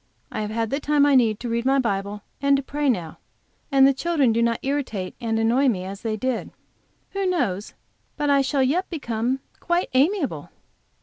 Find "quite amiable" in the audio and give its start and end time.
9.59-10.49